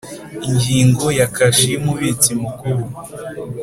[0.49, 2.81] Ingingo ya kashi y umubitsi mukuru